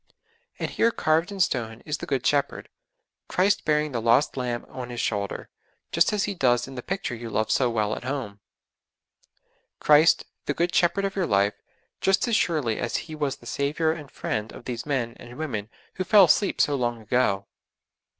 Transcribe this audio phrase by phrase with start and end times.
[0.57, 2.69] And here carved in stone, is the Good Shepherd,
[3.27, 5.49] Christ bearing the lost lamb on His shoulder,
[5.91, 8.39] just as He does in the picture you love so well at home;
[9.79, 11.53] Christ, the Good Shepherd of your life,
[11.99, 15.69] just as surely as He was the Saviour and Friend of these men and women
[15.93, 17.45] who fell asleep so long ago!